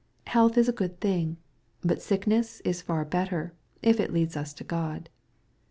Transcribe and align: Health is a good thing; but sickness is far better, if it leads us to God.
Health 0.25 0.57
is 0.57 0.67
a 0.67 0.71
good 0.73 0.99
thing; 0.99 1.37
but 1.83 2.01
sickness 2.01 2.59
is 2.61 2.81
far 2.81 3.05
better, 3.05 3.53
if 3.83 3.99
it 3.99 4.11
leads 4.11 4.35
us 4.35 4.51
to 4.55 4.63
God. 4.63 5.11